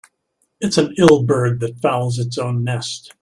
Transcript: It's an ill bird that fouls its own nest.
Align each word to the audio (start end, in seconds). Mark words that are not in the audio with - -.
It's 0.59 0.79
an 0.79 0.95
ill 0.97 1.21
bird 1.21 1.59
that 1.59 1.79
fouls 1.79 2.17
its 2.17 2.39
own 2.39 2.63
nest. 2.63 3.09